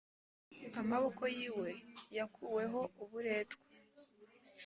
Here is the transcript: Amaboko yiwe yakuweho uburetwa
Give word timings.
Amaboko 0.79 1.23
yiwe 1.37 1.71
yakuweho 2.17 2.81
uburetwa 3.03 3.65